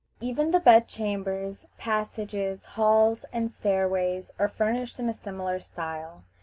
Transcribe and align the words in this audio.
Even 0.19 0.49
the 0.49 0.59
bed 0.59 0.87
chambers, 0.87 1.67
passages, 1.77 2.65
halls, 2.73 3.23
and 3.31 3.51
stairways 3.51 4.31
are 4.39 4.47
furnished 4.49 4.97
in 4.99 5.07
a 5.07 5.13
similar 5.13 5.59
style. 5.59 6.23